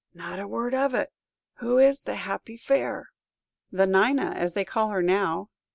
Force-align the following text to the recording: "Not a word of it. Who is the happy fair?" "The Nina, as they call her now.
"Not 0.15 0.39
a 0.39 0.47
word 0.47 0.73
of 0.73 0.95
it. 0.95 1.13
Who 1.57 1.77
is 1.77 1.99
the 1.99 2.15
happy 2.15 2.57
fair?" 2.57 3.09
"The 3.71 3.85
Nina, 3.85 4.31
as 4.31 4.53
they 4.55 4.65
call 4.65 4.89
her 4.89 5.03
now. 5.03 5.51